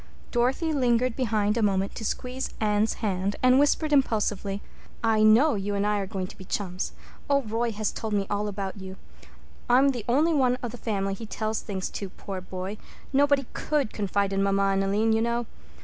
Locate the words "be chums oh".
6.39-7.43